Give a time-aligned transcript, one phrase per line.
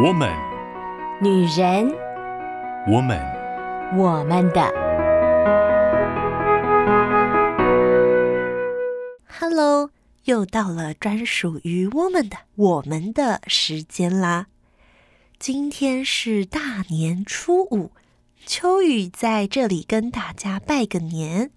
[0.00, 0.32] 我们，
[1.20, 1.92] 女人，
[2.86, 3.18] 我们，
[3.96, 4.62] 我们的。
[9.26, 9.90] Hello，
[10.26, 14.46] 又到了专属于我们的我们的时间啦。
[15.40, 17.90] 今天是大年初五，
[18.46, 21.50] 秋雨在这里跟大家拜个年。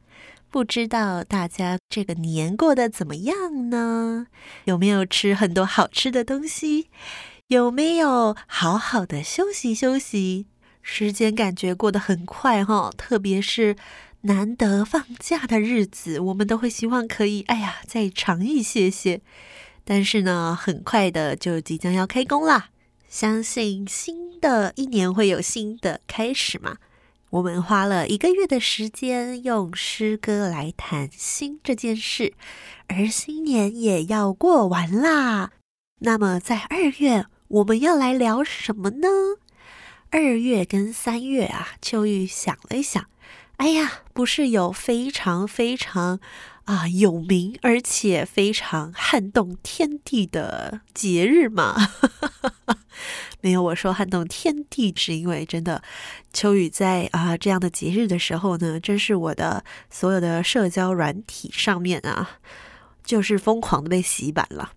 [0.50, 4.26] 不知道大家这个年过得怎么样呢？
[4.66, 6.90] 有没有吃很多好吃的东西？
[7.52, 10.46] 有没有好好的休息休息？
[10.82, 13.76] 时间感觉过得很快哈、哦，特别是
[14.22, 19.20] 难得放假的日子，我们都会希望可以，哎呀，再长一些些。
[19.84, 22.70] 但是呢，很快的就即将要开工啦，
[23.10, 26.78] 相信新的一年会有新的开始嘛。
[27.32, 32.34] 我们花了一个月的时间，用诗歌来谈新这件事，
[32.88, 35.52] 而新年也要过完啦。
[36.00, 37.26] 那么在二月。
[37.52, 39.10] 我们要来聊什么呢？
[40.10, 43.06] 二月跟三月啊，秋雨想了一想，
[43.58, 46.22] 哎呀，不是有非常非常
[46.64, 51.76] 啊有名而且非常撼动天地的节日吗？
[53.42, 55.84] 没有，我说撼动天地，是因为真的，
[56.32, 62.40] 秋雨在啊这样的节日的时候呢，真是我的所有的社交软体上面啊，
[63.04, 64.72] 就是疯狂的被洗版了。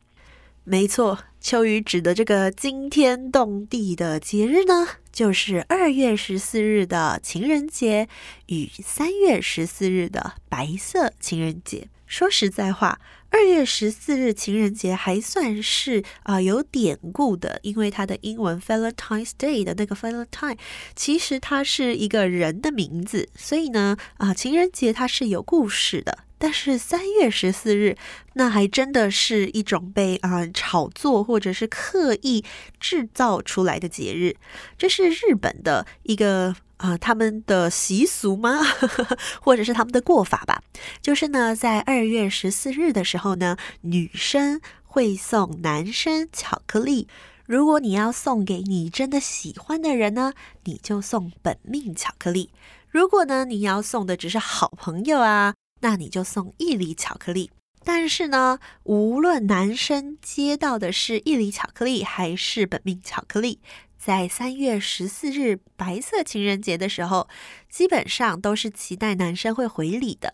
[0.67, 8.09] 没错，秋雨指的这个惊天动地的节日呢，就是二月十四日的情人节
[8.47, 11.89] 与三月十四日的白色情人节。
[12.07, 12.99] 说实在话，
[13.29, 20.57] 二月十四日情人节还算是啊、有典故的，因为它的英文 Valentine's Day 的那个 Valentine，
[20.97, 26.21] 其实它是一个人的名字，所以呢啊、情人节它是有故事的。
[26.45, 27.97] 但是三月十四日，
[28.35, 32.45] 那还真的是一种被啊、炒作或者是刻意
[32.79, 34.37] 制造出来的节日。
[34.77, 38.61] 这是日本的一个啊、他们的习俗吗？
[39.41, 40.61] 或者是他们的过法吧？
[41.01, 47.09] 就是呢，在二月十四日的时候呢，女生会送男生巧克力。
[47.47, 52.51] 如果你要送给你真的喜欢的人呢，你就送本命巧克力。
[52.91, 55.55] 如果呢，你要送的只是好朋友啊。
[55.85, 57.51] 那你就送一粒巧克力，
[57.85, 63.61] 但是呢，无论男生接到的是一粒巧克力还是本命巧克力，
[63.99, 67.29] 在三月十四日白色情人节的时候，
[67.69, 70.33] 基本上都是期待男生会回礼的。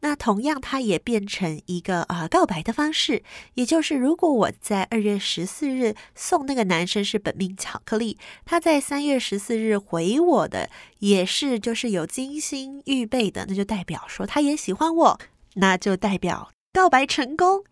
[0.00, 3.22] 那同样，它也变成一个啊、呃、告白的方式，
[3.54, 15.20] 也就是如果我在二月十四日送那个男生是本命巧克力，他在三月十四日回我的也是就是有精心预备的，那就代表说他也喜欢我，
[15.54, 17.64] 那就代表告白成功。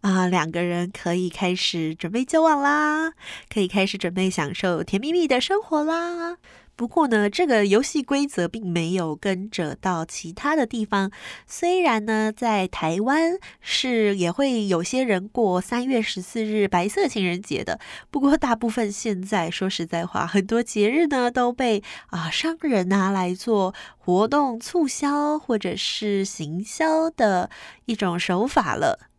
[0.00, 3.14] 啊、两个人可以开始准备交往啦，
[3.52, 6.36] 可以开始准备享受甜蜜蜜的生活啦。
[6.78, 11.10] 不过呢，这个游戏规则并没有跟着到其他的地方。
[11.44, 17.80] 虽然呢，在台湾是也会有些人过三月十四日白色情人节的。
[18.12, 27.50] 不过大部分现在说实在话，很多节日呢都被啊商人拿来做活动促销或者是行销的
[27.86, 29.10] 一种手法了。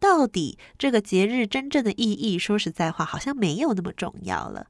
[0.00, 4.66] 到底这个节日真正的意义，说实在话，好像没有那么重要了。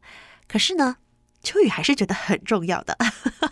[0.47, 0.97] 可是呢，
[1.45, 2.97] 秋雨还是觉得很重要的，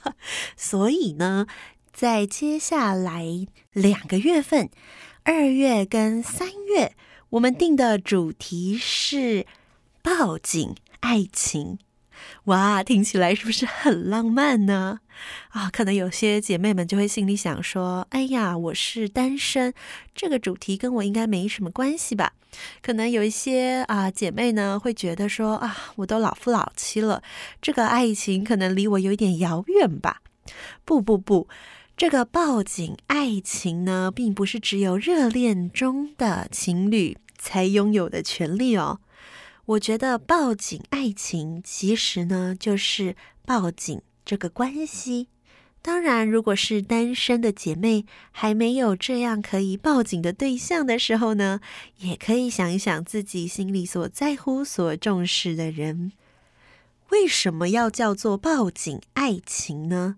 [0.56, 1.46] 所以呢，
[1.92, 3.24] 在接下来
[3.72, 4.70] 两个月份，
[5.22, 6.96] 二月跟三月，
[7.30, 9.46] 我们定的主题是
[10.02, 11.78] 报警爱情。
[12.46, 14.98] 哇，听起来是不是很浪漫呢？
[15.50, 19.72] 啊，可能有些姐妹们就会心里想说：“哎呀，我是单身，
[20.12, 22.32] 这个主题跟我应该没什么关系吧？”
[22.82, 27.22] 可能有一些啊姐妹呢会觉得说：“啊，我都老夫老妻了，
[27.60, 30.20] 这个爱情可能离我有一点遥远吧？”
[30.84, 31.46] 不不不，
[31.96, 38.98] 这个抱紧爱情呢，并不是只有热恋中的情侣才拥有的权利哦。
[39.72, 45.28] 我觉得抱紧爱情，其实呢，就是抱紧这个关系。
[45.80, 51.60] 当然，如果是单身的姐妹，还没有这样可以抱紧的对象的时候呢，
[51.98, 56.12] 也可以想一想自己心里所在乎、所重视的人。
[57.10, 60.16] 为什么要叫做抱紧爱情呢？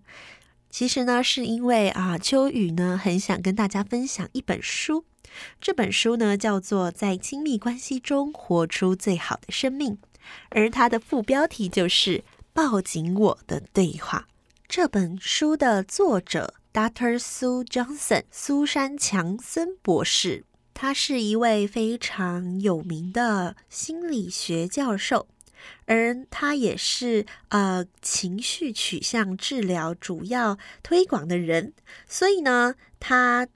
[0.69, 5.05] 其实呢，是因为啊，秋雨呢，很想跟大家分享一本书。
[5.59, 9.93] 这本书呢，叫做《在亲密关系中活出最好的生命》，
[10.49, 12.23] 而它的副标题就是
[12.53, 14.27] “抱紧我的对话”。
[14.67, 17.19] 这本书的作者 Dr.
[17.19, 20.43] Sue Johnson 苏珊强森博士，
[20.73, 25.27] 他是一位非常有名的心理学教授。
[25.85, 31.73] 而他也是呃情绪取向治疗主要推广的人，
[32.07, 33.47] 所以呢，他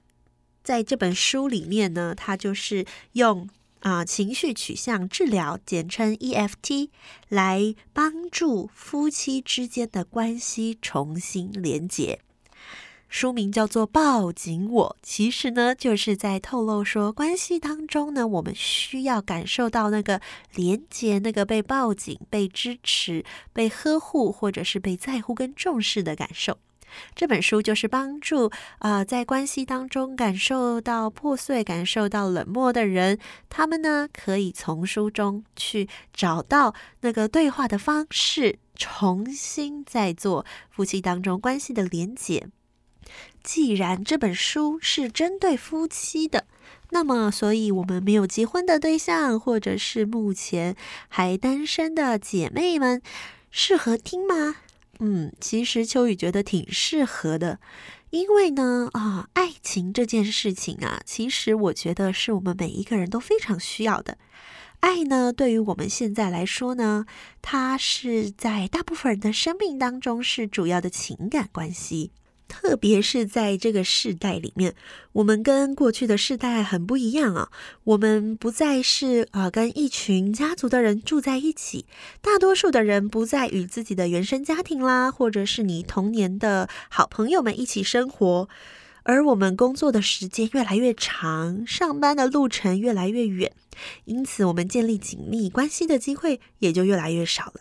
[0.62, 3.48] 在这本书里面呢，他就是用
[3.80, 6.90] 啊、情绪取向治疗，简称 EFT，
[7.28, 12.20] 来帮助夫妻之间的关系重新连结。
[13.08, 20.20] 书名叫做《抱紧我》，其实呢，就是在透露说，关系当中呢，我们需要感受到那个
[20.54, 26.58] 连接，那个被抱紧、被支持、被呵护，或者是被在乎跟重视的感受。
[27.14, 42.48] 这本书就是帮助啊、在关系当中感受到破碎、感受到冷漠的人，他们呢，可以从书中去找到那个对话的方式，重新再做夫妻当中关系的连接。
[43.42, 46.46] 既然这本书是针对夫妻的，
[46.90, 50.76] 那么，所以我们没有结婚的对象，或者是目前
[51.08, 53.00] 还单身的姐妹们，
[53.50, 54.56] 适合听吗？
[55.00, 57.58] 嗯，其实秋雨觉得挺适合的，
[58.10, 64.18] 因为呢，啊，爱情这件事情啊，其实我觉得是我们每一个人都非常需要的。
[64.80, 67.06] 爱呢，对于我们现在来说呢，
[67.42, 72.12] 它是在大部分人的生命当中是主要的情感关系。
[72.50, 74.74] 特别是在这个世代里面，
[75.12, 77.50] 我们跟过去的世代很不一样啊。
[77.84, 81.86] 我们不再是啊、呃、跟一群家族的人住在一起，
[82.20, 88.48] 大多数的人不再与自己的原生家庭啦，或者是你童年的好朋友们一起生活。
[89.04, 93.52] 而我们工作的时间越来越长，上班的路程越来越远，
[94.04, 97.60] 因此我们建立紧密关系的机会也就越来越少了。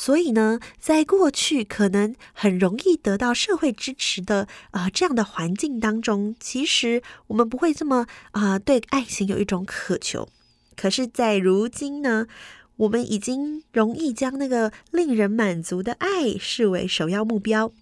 [0.00, 10.28] 所以呢，在过去可能很容易得到社会支持的啊、呃、这样的环境当中，其实我们不会这么啊、对爱情有一种渴求。
[10.76, 12.28] 可是，在如今呢，
[12.76, 17.72] 我们已经容易将那个令人满足的爱视为首要目标，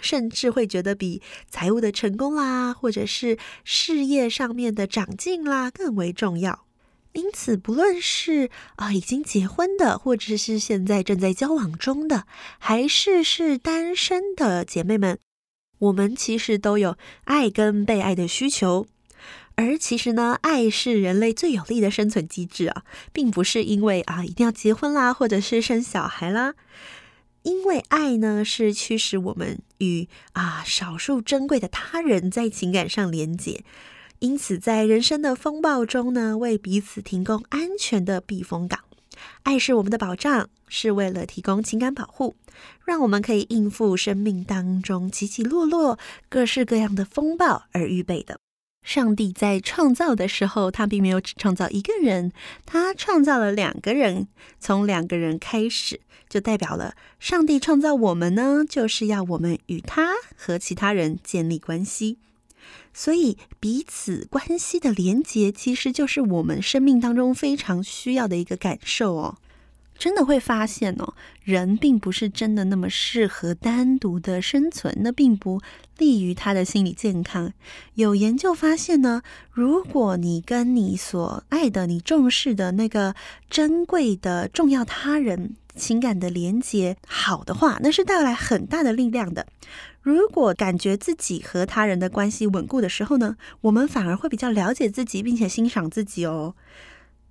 [0.00, 6.64] 甚至会觉得比财务的成功啦，或者是事业上面的长进啦更为重要。
[7.12, 12.24] 因此，不论是啊、已经结婚的，或者是现在正在交往中的，
[12.58, 15.18] 还是是单身的姐妹们，
[15.78, 18.86] 我们其实都有爱跟被爱的需求。
[19.56, 26.54] 而其实呢，爱是人类最有力的生存机制啊，并不是因为啊一定要结婚啦，或者是生小孩啦，
[27.42, 33.64] 因为爱呢是驱使我们与啊少数珍贵的他人在情感上连结。
[34.20, 38.80] 因此，在人生的风暴中呢，为彼此提供安全的避风港。
[39.44, 42.36] 爱是我们的保障，是为了提供情感保护，
[42.84, 48.38] 让我们可以应付生命当中起起落落、各式各样的风暴而预备的。
[48.82, 52.32] 上帝在创造的时候，他并没有只创造一个人，
[52.66, 54.28] 他创造了两个人。
[54.58, 62.18] 从两个人开始，就代表了上帝创造我们呢，就是要我们与他和其他人建立关系。
[62.92, 69.36] 所以，彼此关系的连结，其实就是我们生命当中非常需要的一个感受哦。
[69.98, 71.12] 真的会发现哦，
[71.44, 75.60] 人并不是真的那么适合单独的生存，那并不
[75.98, 77.52] 利于他的心理健康。
[77.96, 79.20] 有研究发现呢，
[79.52, 83.14] 如果你跟你所爱的、你重视的那个
[83.50, 89.46] 珍贵的重要他人情感的连结好的话，那是带来很大的力量的。
[90.02, 96.54] 如果感觉自己和他人的关系稳固的时候呢，我们反而会比较了解自己，并且欣赏自己哦。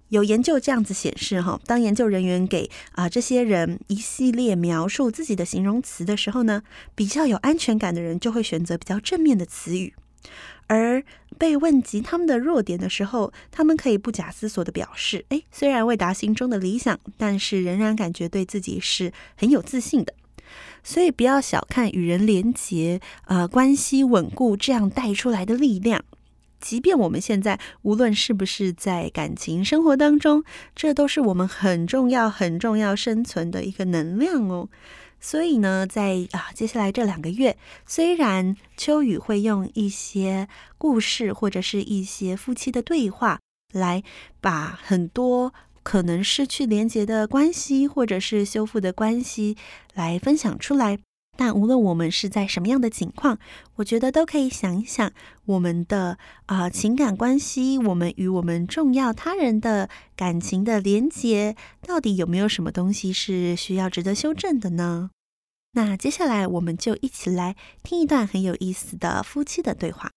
[0.10, 6.64] 有研究这样子显示，哈，当研究人员给啊、这些人一系列描述自己的形容词的时候呢，
[6.96, 9.94] 比较有安全感的人就会选择比较正面的词语，
[10.66, 11.04] 而
[11.38, 20.14] 被问及他们的弱点的时候，他们可以不假思索的表示，诶，虽然未达心中的理想，但是仍然感觉对自己是很有自信的。
[20.84, 26.04] 所以不要小看与人连结、呃，关系稳固这样带出来的力量。
[26.60, 30.44] 即便我们现在无论是不是在感情生活当中，
[30.76, 34.68] 这都是我们很重要、很重要生存的一个能量哦。
[35.22, 43.40] 所以呢，在啊接下来这两个月，虽然秋雨会用一些故事或者是一些夫妻的对话
[43.74, 44.04] 来
[44.42, 45.54] 把很多。
[45.84, 49.58] 可能失去连结的关系，或者是修复的关系，
[49.94, 51.00] 来分享出来。
[51.38, 53.40] 但无论我们是在什么样的情况，
[53.76, 55.14] 我觉得都可以想一想
[55.46, 56.18] 我们的
[56.48, 65.12] 啊、情感关系，我们与我们重要他人的感情的连结，到底有没有什么东西是需要值得修正的呢？
[65.72, 70.12] 那接下来我们就一起来听一段很有意思的夫妻的对话。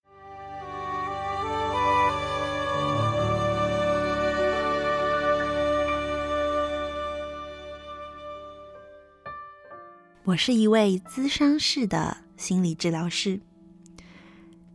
[10.25, 13.41] 我是一位咨商室的心理治疗师。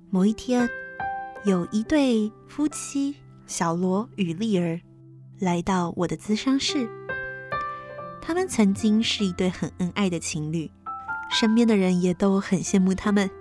[0.10, 0.70] 某一天，
[1.46, 4.82] 有一对夫妻小罗与丽儿
[5.40, 6.90] 来到我的咨商室。
[8.22, 10.70] 他们曾经是一对很恩爱的情侣，
[11.32, 13.32] 身边的人也都很羡慕他们。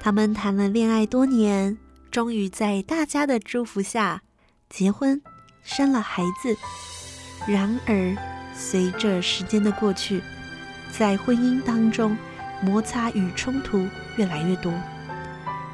[0.00, 1.76] 他们谈了恋爱多年，
[2.10, 4.22] 终于在大家的祝福下
[4.70, 5.20] 结婚，
[5.62, 6.56] 生了孩子。
[7.46, 8.16] 然而，
[8.54, 10.22] 随着时间的过去，
[10.96, 12.16] 在婚姻当中，
[12.62, 14.72] 摩擦与冲突越来越多。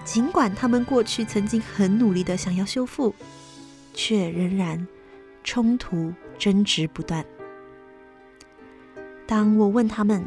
[0.05, 3.15] 尽管他们过去曾经很努力的想要修复，
[3.93, 4.87] 却仍然
[5.43, 7.25] 冲突争执不断。
[9.27, 10.25] 当我问他们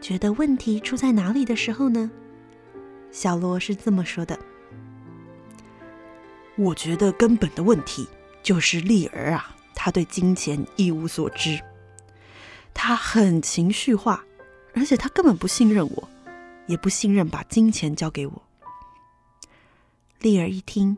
[0.00, 2.10] 觉得问题出在哪里的时候呢？
[3.10, 4.38] 小罗是这么说的
[6.58, 8.06] ：“我觉得根本的问题
[8.42, 11.58] 就是丽儿啊，她对金钱一无所知，
[12.74, 14.24] 他很情绪化，
[14.74, 16.08] 而且他根本不信任我，
[16.66, 18.42] 也不信任把金钱交给我。”
[20.20, 20.96] 丽儿一听，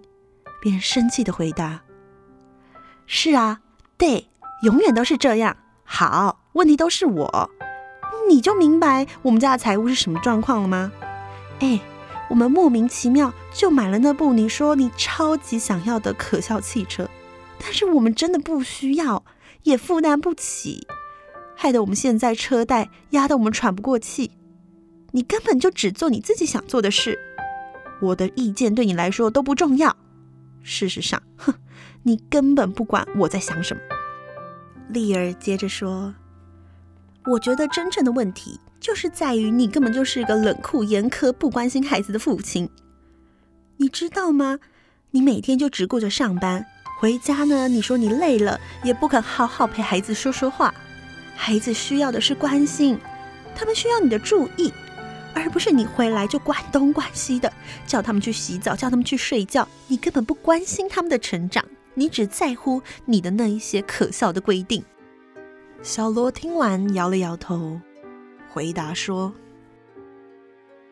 [0.61, 1.83] 便生气的回答
[3.06, 3.61] ：“是啊，
[3.97, 4.28] 对，
[4.62, 5.56] 永远都是这样。
[5.85, 7.50] 好，问题都是我，
[8.28, 10.90] 你就明白我们家的财务是什么状况了吗？
[11.61, 11.80] 哎。”
[12.28, 17.09] 我们莫名其妙就买了那部你说你超级想要的可笑汽车，
[17.61, 19.25] 但是我们真的不需要，
[19.62, 20.88] 也负担不起，
[21.56, 24.30] 害得我们现在车贷压得我们喘不过气。
[25.12, 27.18] 你根本就只做你自己想做的事，
[28.00, 29.96] 我的意见对你来说都不重要。
[30.62, 31.54] 事实上，哼，
[32.02, 33.80] 你根本不管我在想什么。
[34.90, 36.14] 丽儿接着说
[37.26, 42.68] ：“我觉得真正的问题。”就是在于你根本就是一个冷酷严苛、不关心孩子的父亲，
[43.78, 44.60] 你知道吗？
[45.12, 46.64] 你每天就只顾着上班，
[47.00, 50.72] 回家呢，你说你累了，也不肯好好陪孩子说说话。
[51.37, 52.99] 孩子需要的是关心，
[53.55, 54.73] 他们需要你的注意，
[55.35, 57.52] 而不是你回来就管东管西的，
[57.87, 59.69] 叫他们去洗澡，叫他们去睡觉。
[59.87, 61.64] 你根本不关心他们的成长，
[61.95, 64.83] 你只在乎你的那一些可笑的规定。
[65.83, 67.81] 小罗听完摇了摇头。
[68.49, 69.33] 回答说：“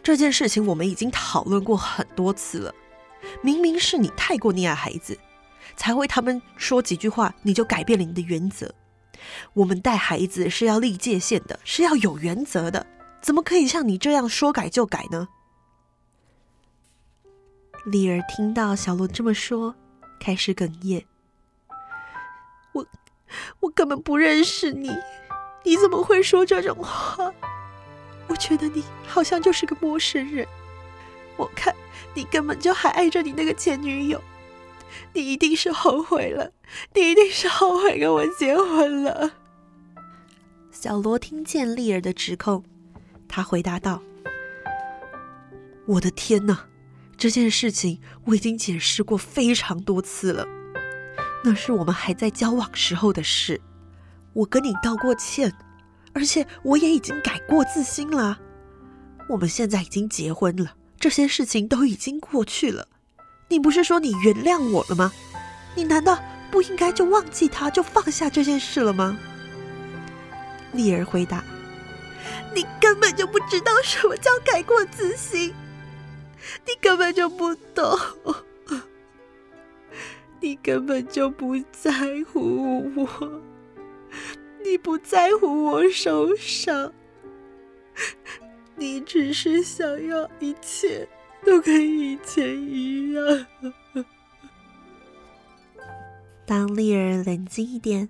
[0.05, 2.75] 这件事情我们已经讨论过很多次了。
[3.41, 5.19] 明明是你太过溺爱孩子，
[5.75, 8.71] 才会他们说几句话你就改变了你的原则。
[9.55, 12.87] 我们带孩子是要立界限的，是要有原则的，
[13.21, 15.29] 怎么可以像你这样说改就改呢？”
[17.87, 19.75] 丽儿听到小罗这么说，
[20.19, 21.05] 开始哽咽
[22.73, 22.87] ：“我，
[23.61, 24.91] 我根本不认识你，
[25.65, 27.33] 你怎么会说这种话？”
[28.27, 30.49] 我觉得你好像就是个陌生人，
[31.37, 31.75] 我看
[32.15, 34.19] 你根本就还爱着你那个前女友，
[35.13, 36.53] 你一定是后悔了，
[36.95, 39.33] 你一定是后悔跟我结婚了。
[40.71, 42.65] 小罗听见丽儿的指控，
[43.29, 44.03] 他回答道
[45.87, 46.67] ：“我的天哪，
[47.17, 50.47] 这件事情我已经解释过非常多次了，
[51.45, 53.61] 那是我们还在交往时候的事，
[54.33, 55.53] 我跟你道过歉。”
[56.17, 58.39] 而且我也已经改过自新了，
[59.31, 62.87] 我们现在已经结婚了，这些事情都已经过去了。
[63.49, 65.13] 你不是说你原谅我了吗？
[65.75, 66.19] 你难道
[66.51, 69.19] 不应该就忘记他，就放下这件事了吗？
[70.73, 71.45] 丽儿回答
[72.55, 75.55] ：“你根本就不知道什么叫改过自新，
[76.67, 77.99] 你根本就不懂，
[80.41, 81.93] 你根本就不在
[82.33, 83.43] 乎我。”
[84.65, 86.91] 你不在乎我受伤，
[88.77, 91.07] 你只是想要一切
[91.45, 93.47] 都跟以前一样。
[96.47, 98.09] 当丽儿冷静一点，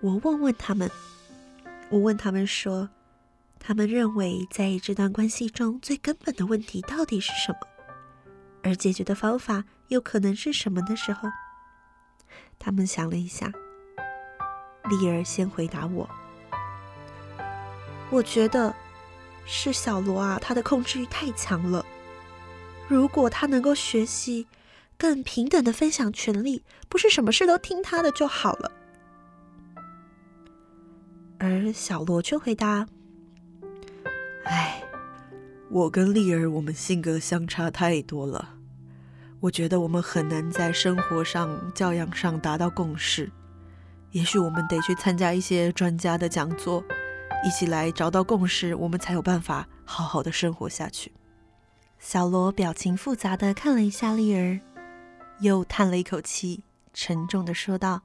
[0.00, 0.90] 我问问他们，
[1.90, 2.88] 我问他们说，
[3.58, 7.58] 他们认为在这段关系中最根本的问题到底是什么，
[8.62, 11.28] 而解决的方法又可能是什么的时候，
[12.58, 13.52] 他们想了一下。
[14.90, 16.08] 丽儿先回答我
[18.12, 18.74] ：“我觉得
[19.46, 21.84] 是小罗啊，他的控制欲太强了。
[22.88, 24.46] 如果他能够学习
[24.98, 28.70] 更平等的分享权利，不是什么事都听他的就好了。”
[31.38, 32.86] 而小罗却回答
[34.44, 34.82] ：“哎，
[35.70, 38.56] 我跟丽儿，我们性格相差太多了，
[39.40, 43.30] 我觉得我们很难在生活上、教养上达到共识。”
[44.12, 46.84] 也许我们得去参加一些专家的讲座，
[47.44, 51.12] 一起来找到共识，我们才有办法好好的生活下去。
[52.06, 54.60] 小罗表情复杂的看了一下丽儿，
[55.40, 58.02] 又叹了一口气，沉重的说道：“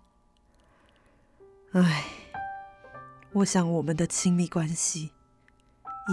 [1.76, 2.06] 唉，
[3.34, 5.12] 我想我们的亲密关系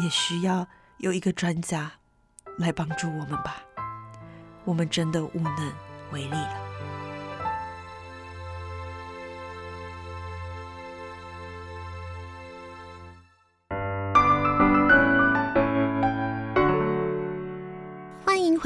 [0.02, 0.66] 也需要
[0.98, 1.92] 有一个专家
[2.58, 3.62] 来帮助我们吧。
[4.64, 5.72] 我们真的无能
[6.10, 6.65] 为力了。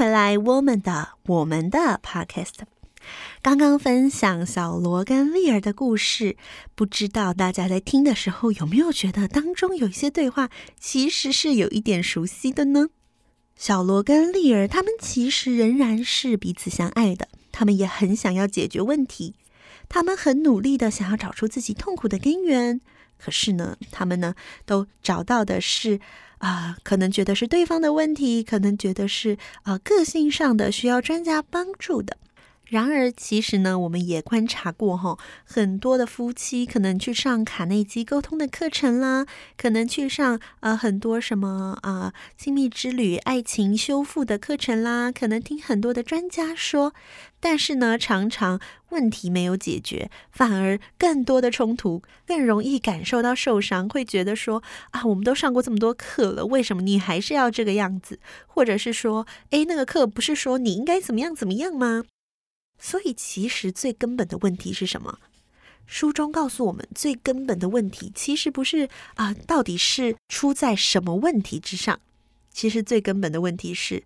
[0.01, 2.61] 回来，我们的我们的 Podcast。
[3.43, 6.37] 刚刚分享小罗跟丽儿的故事，
[6.73, 12.87] 不知道大家在听的时候有没有觉得当中有一些对话其实是有一点熟悉的呢？
[13.55, 19.35] 小罗跟丽儿他们其实仍然是彼此相爱的，他们也很想要解决问题，
[19.87, 22.81] 他们很努力的想要找出自己痛苦的根源。
[23.21, 24.33] 可是呢，他们呢
[24.65, 25.99] 都找到的是
[26.39, 32.17] 啊、可能觉得是对方的问题，可能觉得是啊、个性上的需要专家帮助的。
[32.71, 39.25] 然而，其实呢，我们也观察过哈，很多的夫妻可能去上卡内基沟通的课程啦，
[39.57, 46.93] 可能去上呃很多什么啊、亲密之旅、爱情修复的课程啦，可能听很多的专家说，
[47.41, 48.61] 但是呢，常常
[48.91, 58.17] 问题没有解决，反而更多的冲突，更容易感受到受伤，会觉得说啊，我们都上过这么多课了，为什么你还是要这个样子？
[58.47, 62.05] 或者是说，诶，那个课不是说你应该怎么样怎么样吗？
[62.83, 65.19] 所以，其实最根本的问题是什么？
[65.85, 71.99] 书中告诉我们，最根本的问题其实不是啊、到底是出在什么问题之上？
[72.51, 74.03] 其实最根本的问题是，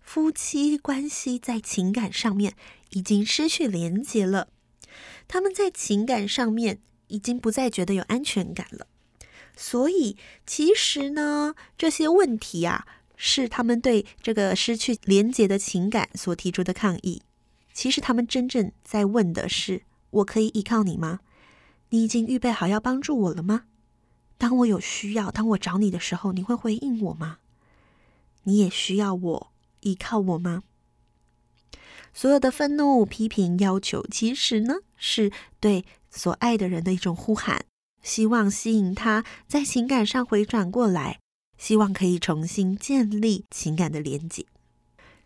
[0.00, 2.54] 夫妻关系在情感上面
[2.90, 4.48] 已经失去连结了，
[5.26, 8.86] 他们在情感上面已经不再觉得有安全感了。
[9.56, 12.86] 所以，其实呢，这些问题啊，
[13.16, 17.22] 是他们对这个失去连结的情感所提出的抗议。
[17.72, 21.20] 其实他们真正在问的是：我可以依靠你吗？
[21.90, 23.64] 你已经预备好要帮助我了吗？
[24.38, 27.38] 当我有需要，当我找你的时候，你会回应我吗？
[28.44, 30.62] 你也需要我依靠我吗？
[32.12, 37.64] 所有的愤怒、批评、要求，其实呢，是对所爱的人的一种呼喊，
[38.02, 41.20] 希望吸引他在情感上回转过来，
[41.56, 44.44] 希望可以重新建立情感的连接。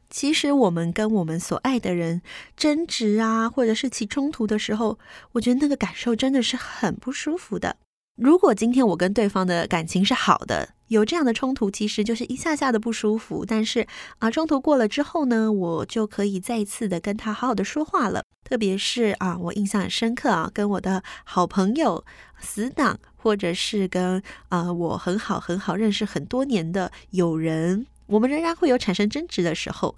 [0.09, 2.23] 其实我们跟我们所爱的人
[2.57, 4.99] 争执啊，或者是起冲突的时候，
[5.33, 7.77] 我觉得那个感受真的是很不舒服的。
[8.17, 13.45] 如果今天我跟对方的感情是好的，有这样的冲突，其实就是一下下的不舒服。
[13.47, 13.87] 但是
[14.19, 18.23] 啊，冲突过了之后呢，我就可以再一次的跟他好好的说话了。
[18.43, 22.03] 特别是啊，我印象很深刻啊，跟我的好朋友、
[22.39, 27.87] 死党，或者是跟啊我很好很好认识很多年的友人。
[28.07, 29.97] 我们仍然会有产生争执的时候，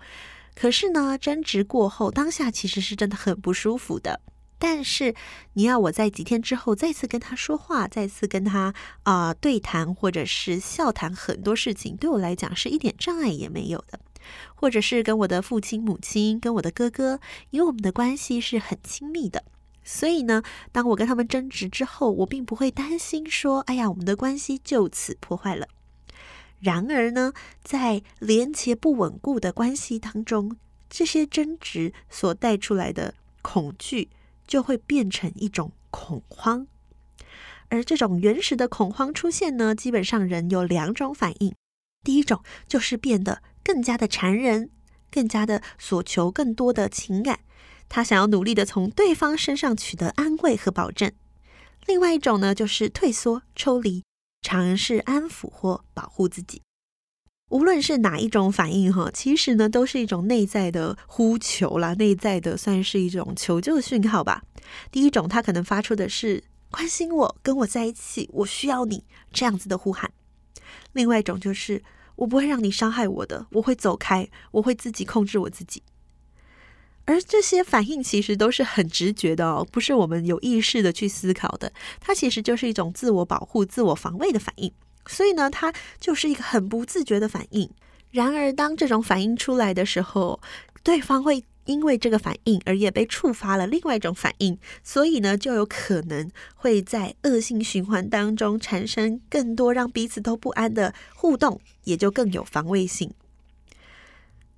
[0.55, 4.21] 可是呢，争执过后，当下其实是真的很不舒服的。
[4.59, 5.15] 但是
[5.53, 14.01] 你要我在几天之后再次跟他说话，再次跟他啊、对谈，或者是笑谈很多事情，对我来讲是一点障碍也没有的。
[14.57, 19.45] 或者是跟我的父亲、母亲，跟我的哥哥，因为我们的关系是很亲密的，
[19.85, 20.43] 所以呢，
[20.73, 25.69] 当我跟他们争执之后，我并不会担心说，哎呀，我们的关系就此破坏了。
[26.61, 30.57] 然而呢，在连结不稳固的关系当中，
[30.91, 34.11] 这些争执所带出来的恐惧，
[34.47, 36.67] 就会变成一种恐慌。
[37.69, 41.55] 而这种原始的恐慌出现呢，基本上人有两种反应：
[42.03, 44.71] 第一种就是变得更加的缠人，
[45.11, 47.41] 更加的索求更多的情感，
[47.89, 51.11] 他想要努力的从对方身上取得安慰和保证；
[51.87, 54.03] 另外一种呢，就是退缩、抽离。
[54.43, 56.63] 尝试安抚或保护自己，
[57.51, 64.43] 无论是哪一种反应哈，其实呢都是一种内在的呼求啦，内在的算是一种求救讯号吧。
[64.91, 70.11] 第一种，他可能发出的是关心我、跟我在一起、我需要你这样子的呼喊；
[70.93, 71.83] 另外一种就是
[72.17, 75.83] 我不会让你伤害我的，我会走开，我会自己控制我自己。
[77.09, 81.73] 而这些反应其实都是很直觉的哦，不是我们有意识的去思考的。
[81.99, 84.71] 它其实就是一种自我保护、自我防卫的反应。
[85.07, 87.71] 所以呢，它就是一个很不自觉的反应。
[88.11, 90.39] 然而，当这种反应出来的时候，
[90.83, 103.11] 对方会因为这个反应而也被触发了另外一种反应，所以呢，就有可能会在恶性循环当中产生更多让彼此都不安的互动，也就更有防卫性。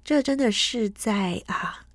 [0.02, 1.86] 这真的是在啊。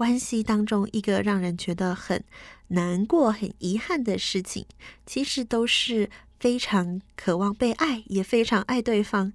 [0.00, 2.24] 关系当中一个让人觉得很
[2.68, 4.64] 难过、很遗憾的事情，
[5.04, 6.08] 其实都是
[6.38, 9.34] 非常渴望被爱，也非常爱对方。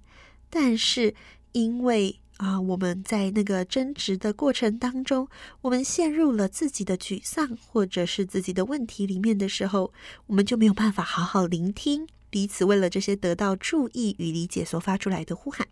[0.49, 1.13] 但是
[1.51, 5.27] 因为啊，我们在那个争执的过程当中，
[5.61, 9.93] 我们陷入了自己的沮丧或者是自己的问题里面的时候，
[10.25, 15.67] 我们就没有办法好好聆听彼此为了这些得到注意与理解所发出来的呼喊，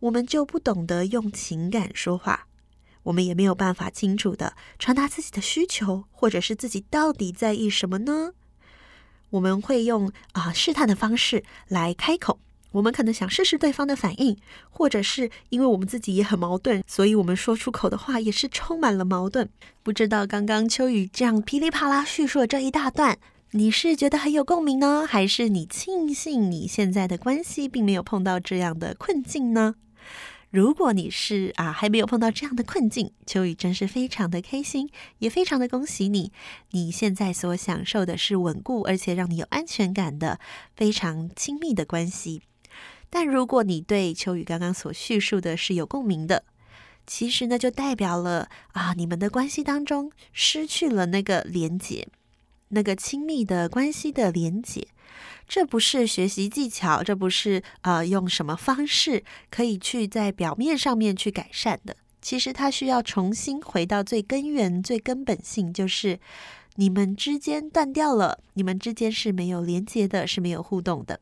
[0.00, 2.47] 我们就不懂得用情感说话，
[3.08, 8.32] 我们也没有办法清楚地传达自己的需求，或者是自己到底在意什么呢？
[9.30, 12.38] 我们会用啊试探的方式来开口，
[12.72, 14.36] 我们可能想试试对方的反应，
[14.68, 19.48] 或者是因为我们自己也很矛盾，所以我们说出口的话也是充满了矛盾。
[19.82, 23.18] 不知道刚刚秋雨这样噼里啪啦叙述的这一大段，
[23.52, 29.76] 你是觉得很有共鸣呢，还是你庆幸你现在的关系并没有碰到这样的困境呢？
[30.50, 36.32] 如果你是啊还没有碰到这样的困境，秋雨真是非常的开心，也非常的恭喜你。
[36.70, 40.40] 你现在所享受的是稳固而且让你有安全感的
[40.74, 42.40] 非常亲密的关系。
[43.10, 46.44] 但如果你对秋雨刚刚所叙述的是有共鸣的，
[47.06, 52.08] 其实呢就代表了啊你们的关系当中失去了那个连结，
[52.68, 54.88] 那个亲密的关系的连结。
[55.48, 61.96] 这不是学习技巧，这不是呃用什么方式可以去在表面上面去改善的。
[62.20, 66.20] 其实它需要重新回到最根源、最根本性，就是
[66.74, 71.18] 你们之间断掉了，你们之间是没有连接的，是没有互动的。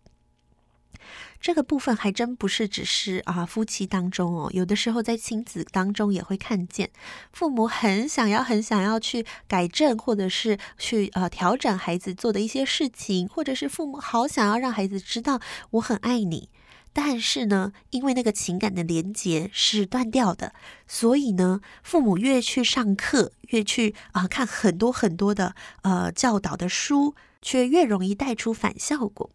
[1.41, 6.91] 这个部分还真不是只是啊夫妻当中哦，有的时候在亲子当中也会看见，
[7.33, 16.49] 父母很想要、很想要去改正，或者是去呃调整孩子做的一些事情，或者是父母好想要让孩子知道我很爱你，
[16.93, 20.53] 但是呢，因为那个情感的连接是断掉的，
[20.89, 29.31] 所以呢，父母越去上课，越去啊、看很多很多的呃教导的书，却越容易带出反效果。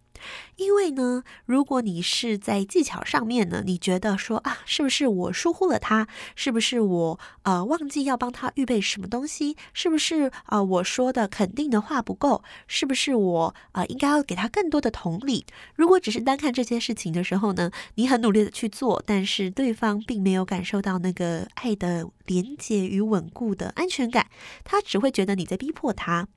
[0.56, 6.08] 因为呢，如果你是在技巧上面呢，你觉得说啊，是不是我疏忽了他？
[6.36, 9.56] 是不是我呃忘记要帮他预备什么东西？
[9.74, 12.44] 是不是啊、我说的肯定的话不够？
[12.68, 15.46] 是不是我啊、应该要给他更多的同理？
[15.76, 24.28] 如果只是单看这件事情的时候呢，你很努力的去做，但是对方并没有感受到那个爱的连接与稳固的安全感，
[24.64, 26.28] 他只会觉得你在逼迫他。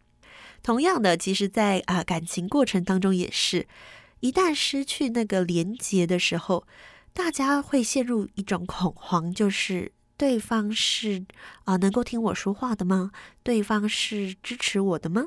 [0.63, 3.67] 同样的，其实在，啊感情过程当中也是，
[4.21, 6.67] 一旦失去那个连接的时候，
[7.13, 11.27] 大家会陷入一种恐慌，就是对方是
[11.65, 13.11] 啊、能够听我说话的吗？
[13.43, 15.27] 对方是支持我的吗？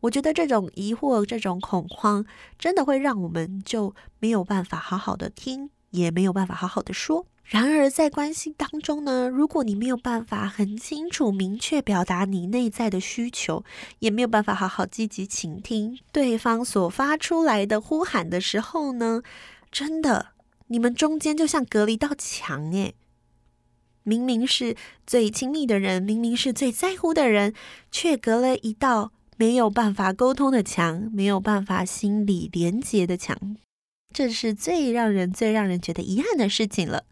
[0.00, 2.26] 我觉得这种疑惑、这种恐慌，
[2.58, 7.26] 真的会让我们就没有办法好好的听，也没有办法好好的说。
[7.44, 13.62] 然而，在关系当中呢，如果你没有办法很清楚、明确表达你内在的需求，
[13.98, 19.22] 也没有办法好好积极倾听对方所发出来的呼喊的时候呢，
[19.70, 20.28] 真的，
[20.68, 22.94] 你们中间就像隔了一道墙诶，
[24.02, 24.74] 明明是
[25.06, 27.52] 最亲密的人，明明是最在乎的人，
[27.90, 33.56] 却隔了一道没有办法沟通的墙，没有办法心理连接的墙，
[34.14, 37.04] 这是最让人、最让人觉得遗憾的事情了。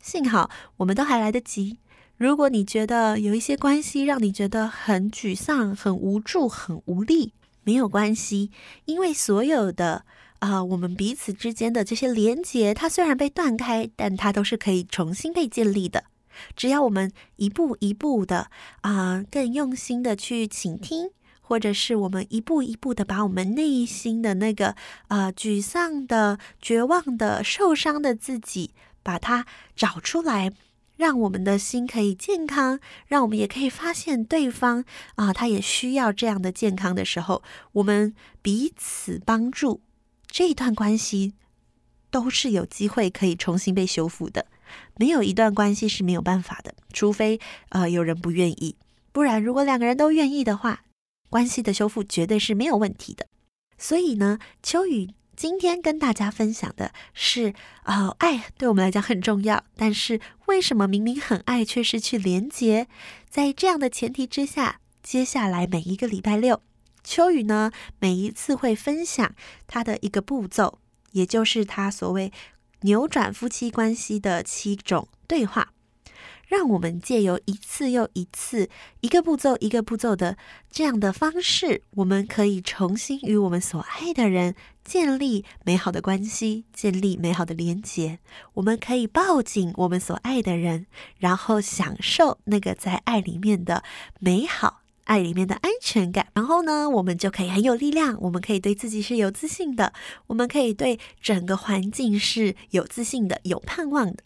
[0.00, 1.78] 幸好我们都还来得及。
[2.16, 7.32] 如果你觉得有一些关系让你觉得很沮丧、很无助、很无力，
[7.64, 8.50] 没有关系，
[8.84, 10.04] 因为所有的
[10.40, 16.04] 啊、我们彼此之间的这些连结，它虽然被断开，但它都是可以重新被建立的。
[16.56, 21.10] 只要我们一步一步的啊、更用心的去倾听，
[21.42, 24.74] 或者是我们一步一步的把我们内心的那个
[25.08, 28.70] 啊、沮丧的、绝望的、受伤的自己。
[29.02, 30.52] 把它找出来，
[30.96, 34.84] 让我们的心可以健康，让我们也可以发现对方
[35.14, 39.80] 啊，他也需要这样的健康的时候，我们彼此帮助，
[40.26, 41.34] 这一段关系
[42.10, 44.46] 都是有机会可以重新被修复的。
[44.96, 48.76] 没有一段关系是没有办法的，除非呃有人不愿意，
[49.12, 50.84] 不然如果两个人都愿意的话，
[51.28, 53.26] 关系的修复绝对是没有问题的。
[53.78, 55.14] 所以呢，秋雨。
[55.40, 57.54] 今天跟大家分享的是，
[57.86, 62.88] 哦，爱对我们来讲很重要，但是为什么明明很爱却失去连结？
[63.30, 66.60] 在这样的前提之下，接下来每一个礼拜六，
[67.02, 69.34] 秋雨呢，每一次会分享
[69.66, 70.78] 他的一个步骤，
[71.12, 72.30] 也就是他所谓
[72.82, 75.72] 扭转夫妻关系的七种对话。
[76.48, 78.68] 让我们借由一次又一次、
[79.02, 80.36] 一个步骤一个步骤的
[80.68, 84.56] 这样的方式，我们可以重新与我们所爱的人
[84.90, 88.18] 建立美好的关系，建立美好的连结。
[88.54, 90.86] 我们可以抱紧我们所爱的人，
[91.18, 93.84] 然后享受那个在爱里面的
[94.18, 96.26] 美好，爱里面的安全感。
[96.34, 99.92] 然后呢，我们就可以很有力量，我们可以对自己是有自信的，
[100.26, 104.24] 我们可以对整个环境是有自信的、有盼望的。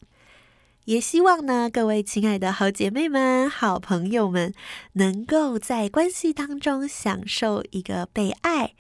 [0.87, 4.55] 也希望呢，各位亲爱的好姐妹们、好朋友们，
[4.95, 8.73] 能够在关系当中享受一个被爱、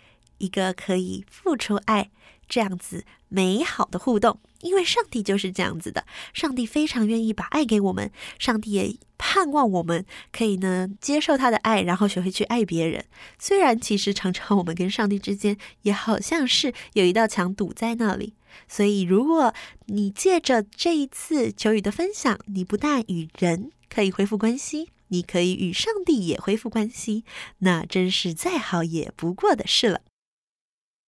[0.44, 2.10] 一个可以付出爱
[2.48, 4.40] 这样子美好的互动。
[4.60, 13.04] 因为上帝就是这样子的，上帝非常愿意把爱给我们，上帝也盼望我们可以呢接受他的爱，然后学会去爱别人。
[13.38, 18.32] 虽然其实常常我们跟上帝之间也好像是有一道墙堵在那里，
[18.66, 19.52] 所以如果
[19.88, 27.24] 你借着这一次秋雨的分享，你不但与人可以恢复关系，你可以与上帝也恢复关系，
[27.58, 30.00] 那真是再好也不过的事了。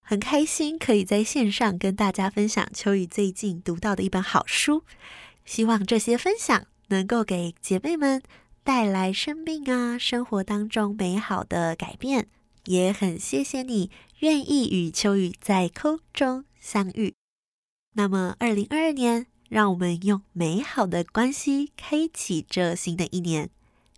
[0.08, 4.84] 很开心可以在线上跟大家分享秋雨最近读到的一本好书，
[5.44, 8.22] 希望这些分享能够给姐妹们
[8.62, 12.28] 带来生命啊生活当中美好的改变。
[12.66, 13.90] 也很谢谢你
[14.20, 17.12] 愿意与秋雨在空中相遇。
[17.94, 23.50] 那么，二零二二年，让我们用美好的关系开启这新的一年。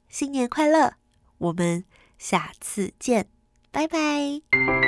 [0.08, 0.94] 新年快乐！
[1.36, 1.84] 我们
[2.16, 3.28] 下次见，
[3.70, 4.87] 拜拜。